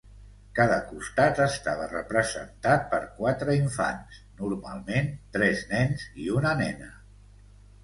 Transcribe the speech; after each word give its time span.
Cada 0.59 0.77
costat 0.85 1.41
estava 1.43 1.85
representat 1.91 2.87
per 2.95 3.01
quatre 3.21 3.59
infants, 3.59 4.19
normalment 4.41 5.15
tres 5.39 5.63
nens 5.77 6.09
i 6.27 6.29
una 6.41 6.59
nena. 6.67 6.93